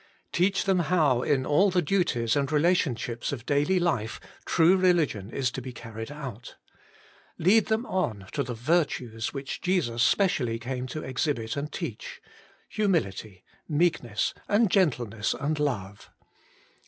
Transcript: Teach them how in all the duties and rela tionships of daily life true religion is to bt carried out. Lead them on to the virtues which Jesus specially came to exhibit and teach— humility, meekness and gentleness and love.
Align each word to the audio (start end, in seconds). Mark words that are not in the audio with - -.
Teach 0.31 0.63
them 0.63 0.79
how 0.79 1.21
in 1.21 1.45
all 1.45 1.69
the 1.69 1.79
duties 1.83 2.35
and 2.35 2.49
rela 2.49 2.71
tionships 2.71 3.31
of 3.31 3.45
daily 3.45 3.79
life 3.79 4.19
true 4.45 4.75
religion 4.75 5.29
is 5.29 5.51
to 5.51 5.61
bt 5.61 5.73
carried 5.73 6.11
out. 6.11 6.55
Lead 7.37 7.67
them 7.67 7.85
on 7.85 8.25
to 8.31 8.41
the 8.41 8.55
virtues 8.55 9.31
which 9.31 9.61
Jesus 9.61 10.01
specially 10.01 10.57
came 10.57 10.87
to 10.87 11.03
exhibit 11.03 11.55
and 11.55 11.71
teach— 11.71 12.19
humility, 12.67 13.43
meekness 13.69 14.33
and 14.47 14.71
gentleness 14.71 15.35
and 15.39 15.59
love. 15.59 16.09